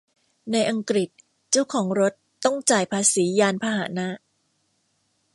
[0.51, 1.09] ในอังกฤษ
[1.51, 2.13] เจ้าของรถ
[2.45, 4.07] ต้องจ่ายภาษียานพาหนะ